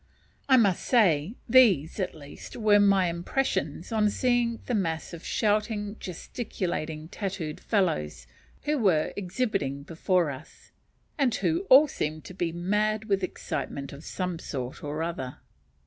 [0.49, 5.95] I must say these, at least, were my impressions on seeing the mass of shouting,
[5.99, 8.25] gesticulating, tattooed fellows,
[8.63, 10.71] who were exhibiting before us,
[11.19, 15.37] and who all seemed to be mad with excitement of some sort or other.